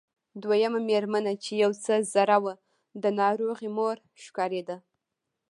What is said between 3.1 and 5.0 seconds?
ناروغې مور ښکارېده.